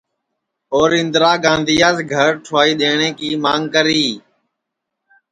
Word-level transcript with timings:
اور 0.75 0.89
اِندرا 0.99 1.31
گاندھیاس 1.43 1.97
گھر 2.13 2.29
ٹھُوائی 2.43 2.73
دؔیٹؔیں 2.79 3.13
کی 3.19 3.29
مانگ 3.43 3.65
کری 3.73 4.05